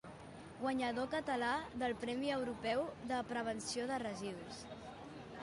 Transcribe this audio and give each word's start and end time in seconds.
Guanyador 0.61 1.09
català 1.11 1.49
del 1.83 1.93
Premi 2.05 2.33
Europeu 2.39 2.83
de 3.13 3.21
Prevenció 3.35 3.87
de 3.93 4.03
Residus. 4.07 4.65